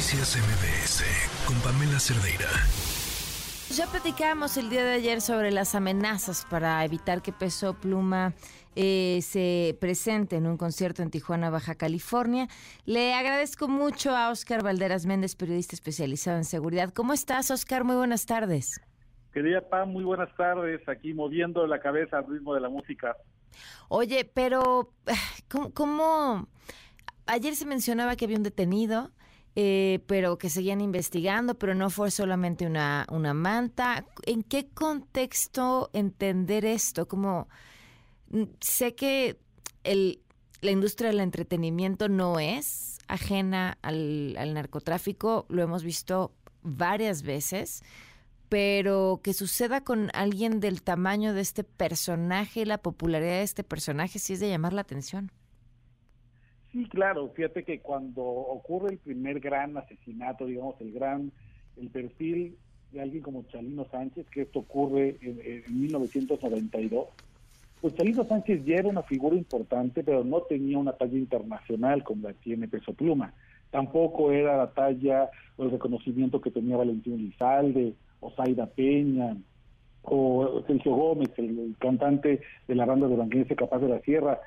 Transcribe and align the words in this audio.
Noticias 0.00 0.34
MBS 0.38 1.04
con 1.46 1.60
Pamela 1.60 2.00
Cerdeira. 2.00 2.48
Ya 3.68 3.86
platicábamos 3.86 4.56
el 4.56 4.70
día 4.70 4.82
de 4.82 4.92
ayer 4.92 5.20
sobre 5.20 5.50
las 5.52 5.74
amenazas 5.74 6.46
para 6.48 6.82
evitar 6.86 7.20
que 7.20 7.32
Peso 7.32 7.74
Pluma 7.74 8.32
eh, 8.76 9.18
se 9.20 9.76
presente 9.78 10.36
en 10.36 10.46
un 10.46 10.56
concierto 10.56 11.02
en 11.02 11.10
Tijuana, 11.10 11.50
Baja 11.50 11.74
California. 11.74 12.48
Le 12.86 13.12
agradezco 13.12 13.68
mucho 13.68 14.16
a 14.16 14.30
Oscar 14.30 14.62
Valderas 14.62 15.04
Méndez, 15.04 15.36
periodista 15.36 15.76
especializado 15.76 16.38
en 16.38 16.44
seguridad. 16.44 16.94
¿Cómo 16.94 17.12
estás, 17.12 17.50
Oscar? 17.50 17.84
Muy 17.84 17.96
buenas 17.96 18.24
tardes. 18.24 18.80
Querida 19.34 19.60
Pam, 19.68 19.90
muy 19.90 20.04
buenas 20.04 20.34
tardes. 20.34 20.80
Aquí 20.88 21.12
moviendo 21.12 21.66
la 21.66 21.78
cabeza 21.78 22.16
al 22.16 22.26
ritmo 22.26 22.54
de 22.54 22.62
la 22.62 22.70
música. 22.70 23.18
Oye, 23.90 24.24
pero 24.24 24.94
¿cómo, 25.50 25.74
cómo 25.74 26.48
ayer 27.26 27.54
se 27.54 27.66
mencionaba 27.66 28.16
que 28.16 28.24
había 28.24 28.38
un 28.38 28.44
detenido, 28.44 29.10
eh, 29.56 30.00
pero 30.06 30.38
que 30.38 30.48
seguían 30.48 30.80
investigando, 30.80 31.56
pero 31.56 31.74
no 31.74 31.90
fue 31.90 32.10
solamente 32.10 32.66
una, 32.66 33.06
una 33.10 33.34
manta. 33.34 34.06
¿En 34.24 34.42
qué 34.42 34.68
contexto 34.68 35.90
entender 35.92 36.64
esto? 36.64 37.08
Como 37.08 37.48
mm, 38.30 38.44
sé 38.60 38.94
que 38.94 39.38
el, 39.82 40.20
la 40.60 40.70
industria 40.70 41.10
del 41.10 41.20
entretenimiento 41.20 42.08
no 42.08 42.38
es 42.38 42.98
ajena 43.08 43.76
al, 43.82 44.36
al 44.38 44.54
narcotráfico, 44.54 45.46
lo 45.48 45.62
hemos 45.62 45.82
visto 45.82 46.32
varias 46.62 47.22
veces, 47.22 47.82
pero 48.48 49.20
que 49.22 49.32
suceda 49.32 49.82
con 49.82 50.10
alguien 50.14 50.60
del 50.60 50.82
tamaño 50.82 51.34
de 51.34 51.40
este 51.40 51.64
personaje, 51.64 52.66
la 52.66 52.78
popularidad 52.78 53.32
de 53.32 53.42
este 53.42 53.64
personaje, 53.64 54.20
sí 54.20 54.34
es 54.34 54.40
de 54.40 54.48
llamar 54.48 54.72
la 54.72 54.82
atención. 54.82 55.32
Sí, 56.72 56.86
claro, 56.88 57.28
fíjate 57.30 57.64
que 57.64 57.80
cuando 57.80 58.22
ocurre 58.22 58.92
el 58.92 58.98
primer 58.98 59.40
gran 59.40 59.76
asesinato, 59.76 60.46
digamos, 60.46 60.80
el 60.80 60.92
gran, 60.92 61.32
el 61.76 61.88
perfil 61.90 62.56
de 62.92 63.00
alguien 63.00 63.22
como 63.22 63.44
Chalino 63.44 63.86
Sánchez, 63.90 64.26
que 64.30 64.42
esto 64.42 64.60
ocurre 64.60 65.16
en, 65.20 65.80
1992, 65.80 67.08
pues 67.80 67.94
Chalino 67.94 68.24
Sánchez 68.24 68.64
ya 68.64 68.76
era 68.76 68.88
una 68.88 69.02
figura 69.02 69.36
importante, 69.36 70.04
pero 70.04 70.22
no 70.22 70.42
tenía 70.42 70.78
una 70.78 70.92
talla 70.92 71.16
internacional 71.16 72.04
como 72.04 72.28
la 72.28 72.34
tiene 72.34 72.68
Peso 72.68 72.92
Pluma. 72.92 73.32
Tampoco 73.70 74.32
era 74.32 74.56
la 74.56 74.70
talla 74.70 75.30
o 75.56 75.64
el 75.64 75.70
reconocimiento 75.70 76.40
que 76.40 76.50
tenía 76.50 76.76
Valentín 76.76 77.16
Lizalde, 77.16 77.94
o 78.20 78.30
Zaida 78.32 78.66
Peña, 78.66 79.36
o 80.02 80.62
Sergio 80.66 80.92
Gómez, 80.94 81.30
el, 81.36 81.74
cantante 81.78 82.40
de 82.68 82.74
la 82.74 82.84
banda 82.84 83.08
de 83.08 83.16
Banquense 83.16 83.56
Capaz 83.56 83.78
de 83.78 83.88
la 83.88 84.00
Sierra. 84.00 84.40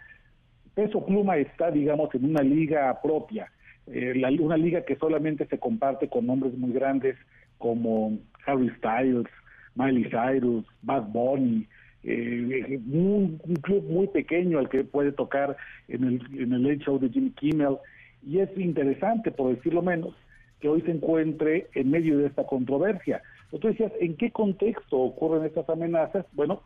Peso 0.75 1.05
Pluma 1.05 1.37
está, 1.37 1.71
digamos, 1.71 2.13
en 2.15 2.25
una 2.25 2.41
liga 2.41 2.99
propia, 3.01 3.51
eh, 3.87 4.13
una 4.39 4.57
liga 4.57 4.83
que 4.83 4.95
solamente 4.95 5.45
se 5.45 5.59
comparte 5.59 6.07
con 6.09 6.25
nombres 6.25 6.57
muy 6.57 6.71
grandes 6.71 7.15
como 7.57 8.17
Harry 8.45 8.69
Styles, 8.77 9.27
Miley 9.75 10.09
Cyrus, 10.09 10.65
Bad 10.81 11.03
Bunny, 11.11 11.67
eh, 12.03 12.79
un, 12.91 13.39
club 13.61 13.83
muy 13.89 14.07
pequeño 14.07 14.59
al 14.59 14.69
que 14.69 14.83
puede 14.83 15.11
tocar 15.11 15.55
en 15.87 16.03
el, 16.03 16.21
en 16.37 16.53
el 16.53 16.63
Late 16.63 16.83
Show 16.83 16.99
de 16.99 17.09
Jimmy 17.09 17.31
Kimmel. 17.31 17.77
Y 18.25 18.39
es 18.39 18.49
interesante, 18.57 19.31
por 19.31 19.55
decirlo 19.55 19.81
menos, 19.81 20.15
que 20.59 20.69
hoy 20.69 20.81
se 20.81 20.91
encuentre 20.91 21.67
en 21.73 21.91
medio 21.91 22.17
de 22.17 22.27
esta 22.27 22.45
controversia. 22.45 23.21
Entonces 23.51 23.91
¿en 23.99 24.15
qué 24.17 24.31
contexto 24.31 24.97
ocurren 24.97 25.45
estas 25.45 25.69
amenazas? 25.69 26.25
Bueno, 26.33 26.61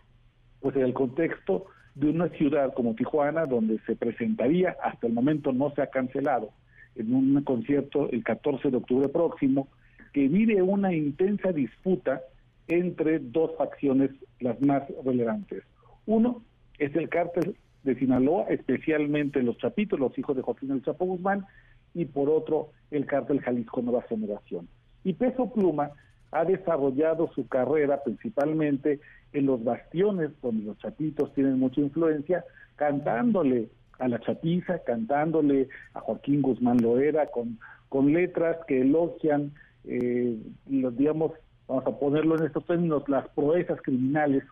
pues 0.61 0.75
en 0.75 0.83
el 0.83 0.93
contexto 0.93 1.65
de 1.95 2.09
una 2.09 2.29
ciudad 2.29 2.73
como 2.73 2.95
Tijuana, 2.95 3.45
donde 3.45 3.79
se 3.85 3.95
presentaría, 3.95 4.75
hasta 4.83 5.07
el 5.07 5.13
momento 5.13 5.51
no 5.51 5.71
se 5.71 5.81
ha 5.81 5.87
cancelado, 5.87 6.51
en 6.95 7.13
un 7.13 7.41
concierto 7.43 8.09
el 8.11 8.23
14 8.23 8.69
de 8.69 8.77
octubre 8.77 9.09
próximo, 9.09 9.67
que 10.13 10.27
vive 10.27 10.61
una 10.61 10.93
intensa 10.93 11.51
disputa 11.51 12.21
entre 12.67 13.19
dos 13.19 13.51
facciones 13.57 14.11
las 14.39 14.59
más 14.61 14.83
relevantes. 15.05 15.63
Uno 16.05 16.43
es 16.77 16.95
el 16.95 17.09
cártel 17.09 17.55
de 17.83 17.95
Sinaloa, 17.95 18.45
especialmente 18.49 19.41
los 19.41 19.57
Chapitos, 19.57 19.99
los 19.99 20.17
hijos 20.17 20.35
de 20.35 20.41
Joaquín 20.41 20.71
El 20.71 20.83
Chapo 20.83 21.05
Guzmán, 21.05 21.45
y 21.93 22.05
por 22.05 22.29
otro 22.29 22.69
el 22.91 23.05
cártel 23.05 23.41
Jalisco 23.41 23.81
Nueva 23.81 24.03
Generación. 24.03 24.67
Y 25.03 25.13
Peso 25.13 25.51
Pluma 25.51 25.91
ha 26.31 26.45
desarrollado 26.45 27.29
su 27.33 27.47
carrera 27.47 28.03
principalmente 28.03 28.99
en 29.33 29.45
los 29.45 29.63
bastiones 29.63 30.31
donde 30.41 30.65
los 30.65 30.77
chapitos 30.79 31.33
tienen 31.33 31.59
mucha 31.59 31.81
influencia, 31.81 32.43
cantándole 32.75 33.69
a 33.99 34.07
la 34.07 34.19
chapiza, 34.19 34.79
cantándole 34.79 35.69
a 35.93 35.99
Joaquín 36.01 36.41
Guzmán 36.41 36.77
Loera, 36.77 37.27
con, 37.27 37.59
con 37.89 38.13
letras 38.13 38.57
que 38.67 38.81
elogian, 38.81 39.53
eh, 39.85 40.37
los, 40.69 40.95
digamos, 40.95 41.31
vamos 41.67 41.85
a 41.87 41.99
ponerlo 41.99 42.37
en 42.37 42.45
estos 42.45 42.65
términos, 42.65 43.07
las 43.07 43.27
proezas 43.29 43.81
criminales 43.81 44.43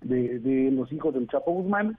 de, 0.00 0.38
de 0.38 0.70
los 0.70 0.92
hijos 0.92 1.14
del 1.14 1.28
Chapo 1.28 1.52
Guzmán, 1.52 1.98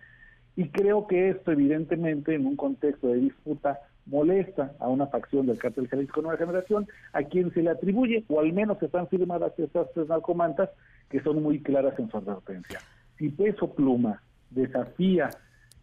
y 0.55 0.69
creo 0.69 1.07
que 1.07 1.29
esto 1.29 1.51
evidentemente 1.51 2.33
en 2.35 2.45
un 2.45 2.55
contexto 2.55 3.07
de 3.07 3.19
disputa 3.19 3.79
molesta 4.09 4.73
a 4.79 4.87
una 4.87 5.07
facción 5.07 5.45
del 5.45 5.57
cártel 5.57 5.87
Jalisco 5.87 6.21
Nueva 6.21 6.37
Generación, 6.37 6.87
a 7.13 7.23
quien 7.23 7.53
se 7.53 7.61
le 7.61 7.69
atribuye, 7.69 8.25
o 8.27 8.39
al 8.39 8.51
menos 8.53 8.81
están 8.81 9.07
firmadas 9.07 9.53
estas 9.57 9.91
tres 9.93 10.07
narcomantas, 10.07 10.69
que 11.09 11.21
son 11.21 11.41
muy 11.41 11.61
claras 11.61 11.97
en 11.99 12.09
su 12.09 12.17
advertencia. 12.17 12.79
Si 13.17 13.29
Peso 13.29 13.73
Pluma 13.73 14.21
desafía 14.49 15.29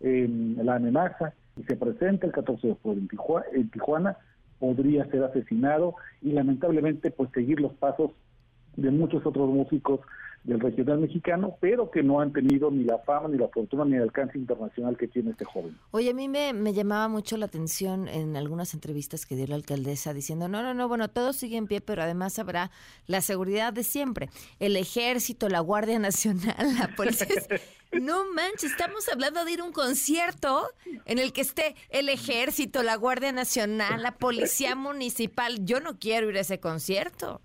em, 0.00 0.56
la 0.56 0.76
amenaza 0.76 1.34
y 1.56 1.62
se 1.64 1.76
presenta 1.76 2.26
el 2.26 2.32
14 2.32 2.66
de 2.66 2.72
octubre 2.72 2.98
en 2.98 3.08
Tijuana, 3.08 3.46
en 3.52 3.70
Tijuana, 3.70 4.16
podría 4.58 5.04
ser 5.06 5.22
asesinado 5.24 5.94
y 6.22 6.32
lamentablemente 6.32 7.10
pues 7.10 7.30
seguir 7.32 7.60
los 7.60 7.72
pasos 7.74 8.12
de 8.76 8.90
muchos 8.90 9.24
otros 9.26 9.48
músicos 9.48 10.00
del 10.46 10.60
regional 10.60 10.98
mexicano, 10.98 11.56
pero 11.60 11.90
que 11.90 12.02
no 12.04 12.20
han 12.20 12.32
tenido 12.32 12.70
ni 12.70 12.84
la 12.84 12.98
fama, 12.98 13.28
ni 13.28 13.36
la 13.36 13.48
fortuna, 13.48 13.84
ni 13.84 13.96
el 13.96 14.02
alcance 14.02 14.38
internacional 14.38 14.96
que 14.96 15.08
tiene 15.08 15.32
este 15.32 15.44
joven. 15.44 15.76
Oye, 15.90 16.10
a 16.10 16.14
mí 16.14 16.28
me, 16.28 16.52
me 16.52 16.72
llamaba 16.72 17.08
mucho 17.08 17.36
la 17.36 17.46
atención 17.46 18.06
en 18.06 18.36
algunas 18.36 18.72
entrevistas 18.72 19.26
que 19.26 19.34
dio 19.34 19.48
la 19.48 19.56
alcaldesa 19.56 20.14
diciendo, 20.14 20.46
no, 20.46 20.62
no, 20.62 20.72
no, 20.72 20.86
bueno, 20.86 21.08
todo 21.08 21.32
sigue 21.32 21.56
en 21.56 21.66
pie, 21.66 21.80
pero 21.80 22.02
además 22.02 22.38
habrá 22.38 22.70
la 23.06 23.22
seguridad 23.22 23.72
de 23.72 23.82
siempre, 23.82 24.28
el 24.60 24.76
ejército, 24.76 25.48
la 25.48 25.60
Guardia 25.60 25.98
Nacional, 25.98 26.54
la 26.78 26.94
policía. 26.96 27.26
no 28.00 28.32
manches, 28.32 28.70
estamos 28.70 29.08
hablando 29.08 29.44
de 29.44 29.52
ir 29.52 29.60
a 29.60 29.64
un 29.64 29.72
concierto 29.72 30.68
en 31.06 31.18
el 31.18 31.32
que 31.32 31.40
esté 31.40 31.74
el 31.90 32.08
ejército, 32.08 32.84
la 32.84 32.94
Guardia 32.94 33.32
Nacional, 33.32 34.00
la 34.00 34.12
policía 34.12 34.76
municipal. 34.76 35.64
Yo 35.64 35.80
no 35.80 35.98
quiero 35.98 36.30
ir 36.30 36.36
a 36.36 36.40
ese 36.40 36.60
concierto. 36.60 37.40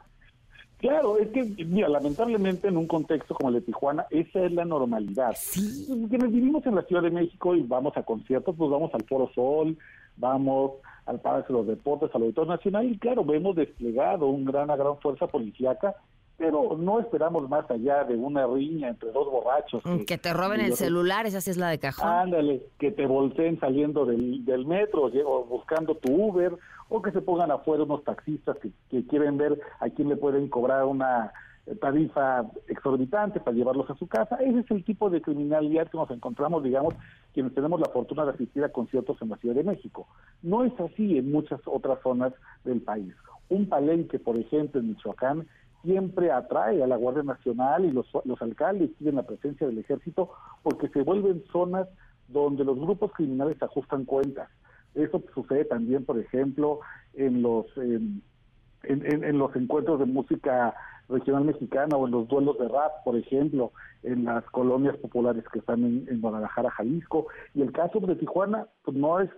Claro, 0.82 1.18
es 1.18 1.30
que, 1.30 1.44
mira, 1.44 1.88
lamentablemente 1.88 2.68
en 2.68 2.78
un 2.78 2.88
contexto 2.88 3.36
como 3.36 3.50
el 3.50 3.56
de 3.56 3.62
Tijuana, 3.62 4.06
esa 4.10 4.44
es 4.44 4.52
la 4.52 4.66
normalidad. 4.66 5.34
Sí. 5.36 5.88
Quienes 6.10 6.32
vivimos 6.32 6.66
en 6.66 6.76
la 6.76 6.82
Ciudad 6.84 7.04
de 7.04 7.12
México 7.12 7.56
y 7.56 7.62
vamos 7.62 7.96
a 7.96 8.04
conciertos, 8.04 8.56
pues 8.58 8.70
vamos 8.70 8.92
al 8.94 9.04
Foro 9.04 9.30
Sol, 9.36 9.78
vamos 10.18 10.74
al 11.06 11.20
Palacio 11.20 11.56
de 11.56 11.62
los 11.62 11.68
Deportes, 11.68 12.10
al 12.14 12.24
Auditorio 12.24 12.52
Nacional, 12.52 12.92
y 12.92 12.98
claro, 12.98 13.24
vemos 13.24 13.56
desplegado 13.56 14.28
un 14.28 14.44
gran, 14.44 14.66
una 14.66 14.76
gran 14.76 14.98
fuerza 15.00 15.28
policíaca 15.28 15.96
pero 16.42 16.76
no 16.76 17.00
esperamos 17.00 17.48
más 17.48 17.70
allá 17.70 18.04
de 18.04 18.16
una 18.16 18.48
riña 18.48 18.90
entre 18.90 19.12
dos 19.12 19.30
borrachos. 19.32 19.84
Que, 20.08 20.18
te 20.18 20.34
roben 20.34 20.60
el 20.60 20.74
celular, 20.74 21.28
esa 21.28 21.40
sí 21.40 21.52
es 21.52 21.58
la 21.58 21.70
de 21.70 21.78
cajón. 21.78 22.10
Ándale, 22.10 22.64
que 22.80 22.92
te 22.92 23.06
volteen 23.06 23.60
saliendo 23.60 24.08
del, 24.08 24.44
del 24.44 24.66
metro 24.66 25.12
o 25.26 25.46
buscando 25.46 25.94
tu 25.94 26.12
Uber, 26.12 26.54
o 26.92 27.02
que 27.02 27.12
se 27.12 27.22
pongan 27.22 27.52
afuera 27.52 27.84
unos 27.84 28.04
taxistas 28.04 28.58
que, 28.90 29.06
quieren 29.08 29.38
ver 29.38 29.58
a 29.80 29.90
quién 29.90 30.10
le 30.10 30.18
pueden 30.18 30.50
cobrar 30.50 30.84
una 30.84 31.32
tarifa 31.80 32.46
exorbitante 32.68 33.40
para 33.40 33.56
llevarlos 33.56 33.90
a 33.90 33.96
su 33.96 34.08
casa. 34.08 34.36
Ese 34.36 34.60
es 34.60 34.72
el 34.72 34.84
tipo 34.84 35.10
de 35.10 35.22
criminalidad 35.22 35.88
que 35.90 35.98
nos 35.98 36.12
encontramos, 36.12 36.64
digamos, 36.64 36.94
quienes 37.34 37.54
tenemos 37.54 37.80
la 37.80 37.88
fortuna 37.88 38.26
de 38.26 38.32
asistir 38.32 38.62
a 38.66 38.74
conciertos 38.74 39.22
en 39.22 39.30
la 39.30 39.38
Ciudad 39.38 39.56
de 39.56 39.64
México. 39.64 40.06
No 40.42 40.66
es 40.66 40.78
así 40.82 41.18
en 41.18 41.32
muchas 41.32 41.62
otras 41.66 41.98
zonas 42.04 42.34
del 42.66 42.82
país. 42.82 43.14
Un 43.48 43.70
palenque, 43.70 44.20
por 44.20 44.36
ejemplo, 44.36 44.82
en 44.82 44.90
Michoacán, 44.90 45.48
siempre 45.84 46.30
atrae 46.30 46.84
a 46.84 46.88
la 46.88 46.98
Guardia 46.98 47.24
Nacional 47.24 47.86
y 47.86 47.92
los, 47.92 48.06
los 48.26 48.42
alcaldes 48.42 48.90
piden 49.00 49.16
la 49.16 49.24
presencia 49.24 49.66
del 49.66 49.78
ejército 49.78 50.30
porque 50.62 50.90
se 50.90 51.04
vuelven 51.04 51.42
zonas 51.54 51.88
donde 52.28 52.66
los 52.66 52.78
grupos 52.78 53.14
criminales 53.14 53.62
ajustan 53.64 54.04
cuentas. 54.04 54.50
Eso 54.94 55.24
sucede 55.34 55.66
también, 55.66 56.06
por 56.06 56.20
ejemplo, 56.20 56.80
en 57.14 57.42
los 57.42 57.66
en, 57.78 59.38
los 59.38 59.56
encuentros 59.56 60.00
de 60.00 60.06
música 60.06 60.74
regional 61.08 61.46
mexicana 61.46 61.98
o 61.98 62.06
en 62.08 62.12
los 62.12 62.28
duelos 62.28 62.58
de 62.58 62.68
rap, 62.68 63.04
por 63.04 63.16
ejemplo, 63.16 63.72
en 64.04 64.26
las 64.26 64.44
colonias 64.46 64.98
populares 64.98 65.44
que 65.52 65.60
están 65.60 65.84
en, 65.84 66.22
Guadalajara, 66.22 66.72
Jalisco. 66.72 67.28
Y 67.54 67.62
el 67.62 67.72
caso 67.72 68.00
de 68.00 68.16
Tijuana 68.16 68.68
pues 68.84 68.98
no 68.98 69.20
es 69.20 69.30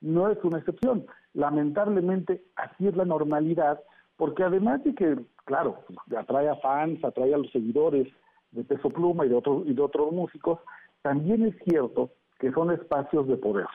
no 0.00 0.28
es 0.28 0.38
una 0.42 0.58
excepción. 0.58 1.06
Lamentablemente 1.32 2.42
así 2.56 2.88
es 2.88 2.96
la 2.96 3.04
normalidad 3.04 3.80
porque 4.16 4.42
además 4.42 4.82
de 4.84 4.94
que, 4.94 5.16
claro, 5.44 5.84
atrae 6.16 6.48
a 6.48 6.56
fans, 6.56 7.04
atrae 7.04 7.34
a 7.34 7.38
los 7.38 7.50
seguidores 7.50 8.08
de 8.50 8.64
Peso 8.64 8.90
Pluma 8.90 9.24
y 9.24 9.28
de 9.28 9.36
otros 9.36 9.64
y 9.66 9.74
de 9.74 9.82
otros 9.82 10.12
músicos, 10.12 10.58
también 11.02 11.44
es 11.46 11.54
cierto 11.64 12.10
que 12.38 12.52
son 12.52 12.70
espacios 12.72 13.26
de 13.28 13.36
poder. 13.36 13.66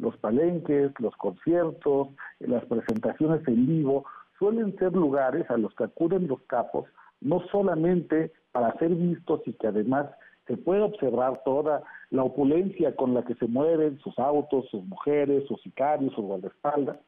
Los 0.00 0.16
palenques, 0.16 0.92
los 0.98 1.14
conciertos, 1.16 2.08
las 2.40 2.64
presentaciones 2.64 3.46
en 3.46 3.66
vivo 3.66 4.04
suelen 4.38 4.76
ser 4.78 4.92
lugares 4.94 5.48
a 5.50 5.58
los 5.58 5.74
que 5.74 5.84
acuden 5.84 6.26
los 6.26 6.40
capos, 6.42 6.86
no 7.20 7.40
solamente 7.52 8.32
para 8.52 8.72
ser 8.78 8.88
vistos 8.94 9.42
y 9.46 9.52
que 9.52 9.66
además 9.66 10.06
se 10.46 10.56
puede 10.56 10.80
observar 10.80 11.42
toda 11.44 11.82
la 12.08 12.24
opulencia 12.24 12.96
con 12.96 13.14
la 13.14 13.22
que 13.22 13.34
se 13.34 13.46
mueven 13.46 13.98
sus 14.00 14.18
autos, 14.18 14.66
sus 14.70 14.84
mujeres, 14.84 15.46
sus 15.46 15.60
sicarios, 15.62 16.12
sus 16.14 16.24
guardaespaldas, 16.24 16.98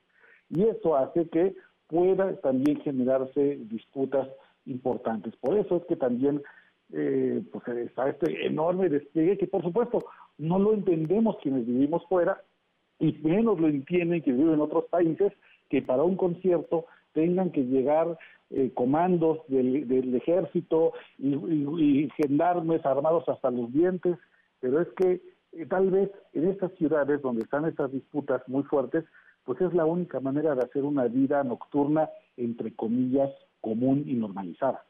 y 0.50 0.62
eso 0.64 0.94
hace 0.96 1.28
que 1.30 1.56
pueda 1.88 2.36
también 2.36 2.80
generarse 2.82 3.58
disputas 3.70 4.28
importantes. 4.66 5.34
Por 5.36 5.56
eso 5.56 5.76
es 5.76 5.84
que 5.86 5.96
también 5.96 6.42
eh, 6.92 7.42
pues 7.50 7.66
está 7.68 8.10
este 8.10 8.46
enorme 8.46 8.90
despliegue 8.90 9.38
que 9.38 9.46
por 9.46 9.62
supuesto 9.62 9.98
no 10.36 10.58
lo 10.58 10.74
entendemos 10.74 11.38
quienes 11.42 11.66
vivimos 11.66 12.04
fuera 12.06 12.42
y 13.02 13.18
menos 13.24 13.58
lo 13.58 13.66
entienden 13.66 14.20
quienes 14.20 14.40
viven 14.40 14.54
en 14.54 14.60
otros 14.60 14.84
países 14.84 15.32
que 15.68 15.82
para 15.82 16.04
un 16.04 16.16
concierto 16.16 16.86
tengan 17.12 17.50
que 17.50 17.64
llegar 17.64 18.16
eh, 18.50 18.70
comandos 18.74 19.40
del, 19.48 20.14
ejército 20.14 20.92
y, 21.18 22.08
gendarmes 22.16 22.86
armados 22.86 23.28
hasta 23.28 23.50
los 23.50 23.72
dientes, 23.72 24.16
pero 24.60 24.80
es 24.80 24.88
que 24.96 25.20
eh, 25.52 25.66
tal 25.68 25.90
vez 25.90 26.10
en 26.32 26.48
estas 26.48 26.72
ciudades 26.74 27.20
donde 27.22 27.42
están 27.42 27.64
estas 27.64 27.90
disputas 27.90 28.40
muy 28.46 28.62
fuertes, 28.62 29.04
pues 29.44 29.60
es 29.60 29.74
la 29.74 29.84
única 29.84 30.20
manera 30.20 30.54
de 30.54 30.62
hacer 30.62 30.84
una 30.84 31.08
vida 31.08 31.42
nocturna, 31.42 32.08
entre 32.36 32.72
comillas, 32.72 33.30
común 33.60 34.04
y 34.06 34.14
normalizada. 34.14 34.84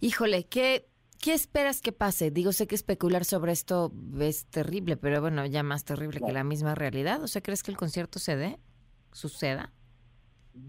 Híjole, 0.00 0.44
¿qué, 0.44 0.86
¿qué 1.24 1.32
esperas 1.32 1.80
que 1.80 1.90
pase? 1.90 2.30
Digo, 2.30 2.52
sé 2.52 2.66
que 2.66 2.74
especular 2.74 3.24
sobre 3.24 3.52
esto 3.52 3.90
es 4.20 4.44
terrible, 4.44 4.98
pero 4.98 5.22
bueno, 5.22 5.46
ya 5.46 5.62
más 5.62 5.86
terrible 5.86 6.20
que 6.20 6.32
la 6.32 6.44
misma 6.44 6.74
realidad. 6.74 7.22
O 7.22 7.28
sea, 7.28 7.40
¿crees 7.40 7.62
que 7.62 7.70
el 7.70 7.78
concierto 7.78 8.18
se 8.18 8.36
dé? 8.36 8.58
¿Suceda? 9.10 9.72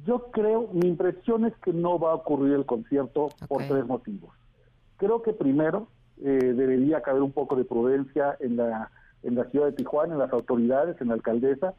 Yo 0.06 0.32
creo, 0.32 0.70
mi 0.72 0.88
impresión 0.88 1.44
es 1.44 1.54
que 1.58 1.74
no 1.74 2.00
va 2.00 2.12
a 2.12 2.16
ocurrir 2.16 2.54
el 2.54 2.66
concierto 2.66 3.28
por 3.50 3.68
tres 3.68 3.86
motivos. 3.86 4.34
Creo 4.96 5.22
que 5.22 5.34
primero 5.34 5.90
eh, 6.24 6.54
debería 6.56 7.02
caber 7.02 7.22
un 7.22 7.34
poco 7.34 7.58
de 7.58 7.66
prudencia 7.66 8.38
en 8.40 8.56
la, 8.56 8.92
en 9.24 9.36
la 9.36 9.44
ciudad 9.50 9.66
de 9.66 9.74
Tijuana, 9.74 10.14
en 10.14 10.20
las 10.20 10.32
autoridades, 10.32 10.96
en 11.02 11.10
la 11.10 11.16
alcaldesa, 11.16 11.74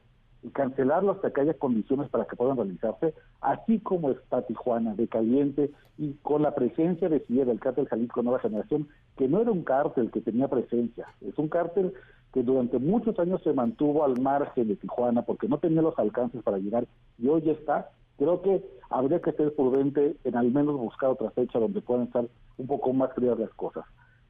y 0.47 0.51
cancelarlo 0.51 1.11
hasta 1.11 1.33
que 1.33 1.41
haya 1.41 1.55
condiciones 1.55 2.09
para 2.09 2.25
que 2.25 2.37
puedan 2.37 2.57
realizarse, 2.57 3.15
así 3.41 3.81
como 3.81 4.13
está 4.13 4.43
Tijuana, 4.43 4.95
de 4.95 5.09
caliente, 5.09 5.73
y 5.99 6.13
con 6.23 6.43
la 6.43 6.55
presencia 6.55 7.09
de 7.09 7.19
CIE 7.21 7.45
del 7.45 7.59
cártel 7.59 7.89
Jalisco 7.89 8.23
Nueva 8.23 8.39
Generación, 8.39 8.89
que 9.17 9.27
no 9.27 9.41
era 9.41 9.51
un 9.51 9.65
cártel 9.65 10.13
que 10.13 10.21
tenía 10.21 10.47
presencia, 10.47 11.07
es 11.21 11.37
un 11.37 11.49
cártel 11.49 11.93
que 12.33 12.45
durante 12.45 12.79
muchos 12.79 13.19
años 13.19 13.43
se 13.43 13.53
mantuvo 13.53 14.05
al 14.05 14.21
margen 14.21 14.69
de 14.69 14.77
Tijuana 14.77 15.23
porque 15.23 15.49
no 15.49 15.59
tenía 15.59 15.83
los 15.83 15.99
alcances 15.99 16.43
para 16.43 16.59
llegar 16.59 16.87
y 17.19 17.29
hoy 17.29 17.49
está. 17.51 17.91
Creo 18.19 18.43
que 18.43 18.63
habría 18.91 19.21
que 19.21 19.33
ser 19.33 19.55
prudente 19.55 20.17
en 20.23 20.37
al 20.37 20.53
menos 20.53 20.77
buscar 20.77 21.11
otra 21.11 21.31
fecha 21.31 21.59
donde 21.59 21.81
puedan 21.81 22.05
estar 22.05 22.27
un 22.59 22.67
poco 22.67 22.93
más 22.93 23.13
frías 23.15 23.39
las 23.39 23.51
cosas. 23.55 23.85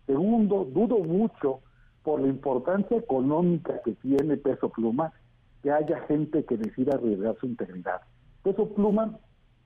Segundo, 0.07 0.65
dudo 0.73 0.99
mucho 0.99 1.61
por 2.05 2.21
la 2.21 2.29
importancia 2.29 2.97
económica 2.97 3.81
que 3.85 3.93
tiene 3.95 4.37
Peso 4.37 4.69
Pluma 4.69 5.13
que 5.67 5.73
haya 5.73 5.99
gente 6.03 6.45
que 6.45 6.57
decida 6.57 6.95
arriesgar 6.95 7.37
su 7.41 7.47
integridad. 7.47 8.01
Peso 8.45 8.69
Pluma 8.69 9.19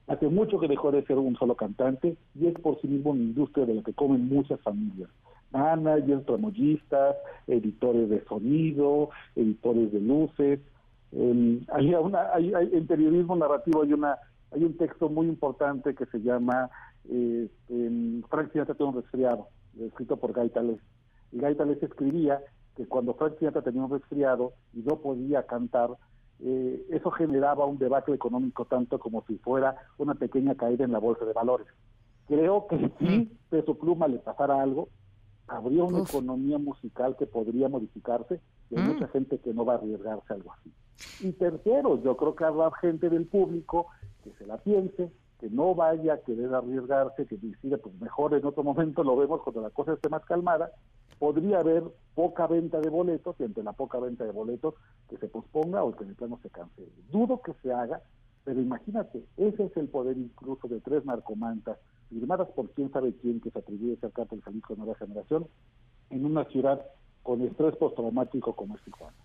hace 0.06 0.28
mucho 0.28 0.58
que 0.58 0.66
dejó 0.66 0.90
de 0.90 1.04
ser 1.04 1.18
un 1.18 1.36
solo 1.36 1.56
cantante 1.56 2.16
y 2.34 2.46
es 2.46 2.54
por 2.54 2.80
sí 2.80 2.88
mismo 2.88 3.10
una 3.10 3.20
industria 3.20 3.66
de 3.66 3.74
la 3.74 3.82
que 3.82 3.92
comen 3.92 4.26
muchas 4.26 4.58
familias. 4.62 5.10
Managers, 5.50 6.24
tramoyistas, 6.24 7.16
editores 7.46 8.08
de 8.08 8.24
sonido, 8.24 9.10
editores 9.36 9.92
de 9.92 10.00
luces. 10.00 10.60
hay 11.12 11.94
una, 11.94 12.30
en 12.38 12.86
periodismo 12.86 13.36
narrativo 13.36 13.82
hay 13.82 13.92
una 13.92 14.16
hay 14.52 14.64
un 14.64 14.78
texto 14.78 15.10
muy 15.10 15.26
importante 15.26 15.94
que 15.94 16.06
se 16.06 16.22
llama 16.22 16.70
eh, 17.10 17.46
Frank 18.30 18.52
Sinatra 18.52 18.74
tiene 18.74 18.92
un 18.92 19.02
resfriado, 19.02 19.48
escrito 19.78 20.16
por 20.16 20.32
Gaitales. 20.32 20.80
Y 21.30 21.40
Gaitales 21.40 21.82
escribía 21.82 22.40
que 22.76 22.86
cuando 22.86 23.14
Frank 23.14 23.38
Sinatra 23.38 23.62
tenía 23.62 23.82
un 23.82 23.90
resfriado 23.90 24.52
y 24.72 24.80
no 24.80 24.96
podía 24.96 25.46
cantar, 25.46 25.90
eh, 26.40 26.86
eso 26.90 27.10
generaba 27.10 27.66
un 27.66 27.78
debate 27.78 28.12
económico 28.12 28.64
tanto 28.64 28.98
como 28.98 29.24
si 29.26 29.36
fuera 29.38 29.76
una 29.98 30.14
pequeña 30.14 30.54
caída 30.54 30.84
en 30.84 30.92
la 30.92 30.98
bolsa 30.98 31.24
de 31.24 31.32
valores. 31.32 31.66
Creo 32.26 32.66
que 32.68 32.90
si 32.98 33.36
Peso 33.50 33.74
Pluma 33.74 34.08
le 34.08 34.18
pasara 34.18 34.62
algo, 34.62 34.88
habría 35.48 35.84
una 35.84 36.00
economía 36.00 36.58
musical 36.58 37.16
que 37.18 37.26
podría 37.26 37.68
modificarse 37.68 38.40
y 38.70 38.78
hay 38.78 38.84
mm. 38.84 38.86
mucha 38.86 39.08
gente 39.08 39.38
que 39.38 39.52
no 39.52 39.64
va 39.64 39.74
a 39.74 39.76
arriesgarse 39.76 40.32
a 40.32 40.36
algo 40.36 40.52
así. 40.52 40.72
Y 41.20 41.32
tercero, 41.32 42.00
yo 42.02 42.16
creo 42.16 42.34
que 42.34 42.44
habrá 42.44 42.70
gente 42.80 43.10
del 43.10 43.26
público 43.26 43.86
que 44.22 44.32
se 44.38 44.46
la 44.46 44.58
piense, 44.58 45.10
que 45.40 45.48
no 45.48 45.74
vaya 45.74 46.14
a 46.14 46.18
querer 46.18 46.54
arriesgarse, 46.54 47.26
que 47.26 47.36
decida, 47.38 47.78
pues 47.78 47.98
mejor 47.98 48.34
en 48.34 48.44
otro 48.44 48.62
momento 48.62 49.02
lo 49.02 49.16
vemos 49.16 49.40
cuando 49.42 49.62
la 49.62 49.70
cosa 49.70 49.94
esté 49.94 50.10
más 50.10 50.24
calmada, 50.26 50.70
podría 51.18 51.60
haber 51.60 51.82
poca 52.14 52.46
venta 52.46 52.78
de 52.80 52.90
boletos 52.90 53.36
y 53.38 53.44
entre 53.44 53.64
la 53.64 53.72
poca 53.72 53.98
venta 53.98 54.24
de 54.24 54.32
boletos 54.32 54.74
que 55.08 55.16
se 55.16 55.28
posponga 55.28 55.82
o 55.82 55.96
que 55.96 56.04
el 56.04 56.14
plano 56.14 56.38
se 56.42 56.50
cancele. 56.50 56.92
Dudo 57.10 57.40
que 57.40 57.54
se 57.62 57.72
haga, 57.72 58.02
pero 58.44 58.60
imagínate, 58.60 59.24
ese 59.38 59.64
es 59.64 59.76
el 59.76 59.88
poder 59.88 60.18
incluso 60.18 60.68
de 60.68 60.80
tres 60.80 61.04
narcomantas 61.06 61.78
firmadas 62.10 62.48
por 62.48 62.70
quién 62.70 62.92
sabe 62.92 63.14
quién 63.14 63.40
que 63.40 63.50
se 63.50 63.58
atribuye 63.58 63.94
a 63.94 64.00
ser 64.00 64.12
cártel 64.12 64.42
Jalisco 64.42 64.74
Nueva 64.76 64.94
Generación 64.96 65.46
en 66.10 66.26
una 66.26 66.44
ciudad 66.44 66.84
con 67.22 67.40
estrés 67.42 67.76
postraumático 67.76 68.54
como 68.54 68.76
es 68.76 68.82
Tijuana. 68.82 69.16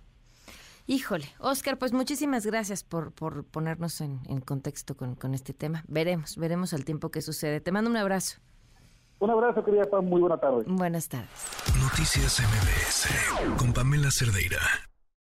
Híjole, 0.88 1.26
Oscar, 1.40 1.78
pues 1.78 1.94
muchísimas 1.94 2.46
gracias 2.46 2.84
por, 2.84 3.12
por 3.12 3.44
ponernos 3.44 4.02
en, 4.02 4.20
contexto 4.42 4.96
con, 4.96 5.16
con, 5.16 5.34
este 5.34 5.54
tema. 5.54 5.84
Veremos, 5.88 6.38
veremos 6.38 6.74
al 6.74 6.86
tiempo 6.86 7.10
que 7.10 7.22
sucede. 7.22 7.60
Te 7.60 7.72
mando 7.72 7.90
un 7.90 7.98
abrazo. 7.98 8.38
Un 9.20 9.32
abrazo, 9.32 9.64
querida 9.64 9.86
Pam. 9.90 10.06
Muy 10.06 10.22
buena 10.22 10.38
tarde. 10.38 10.64
Buenas 10.68 11.10
tardes. 11.10 11.30
Noticias 11.82 12.40
MBS 12.40 13.58
con 13.58 13.74
Pamela 13.74 14.10
Cerdeira. 14.12 14.60